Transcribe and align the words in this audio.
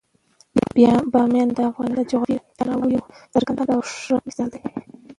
بامیان 1.13 1.49
د 1.57 1.59
افغانستان 1.71 1.97
د 2.07 2.09
جغرافیوي 2.11 2.37
تنوع 2.57 2.87
یو 2.95 3.03
څرګند 3.33 3.59
او 3.73 3.79
ښه 4.01 4.15
مثال 4.27 4.47
دی. 4.53 4.61